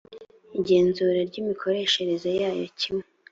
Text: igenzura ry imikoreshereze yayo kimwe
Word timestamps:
igenzura 0.57 1.19
ry 1.29 1.35
imikoreshereze 1.41 2.29
yayo 2.39 2.65
kimwe 2.79 3.05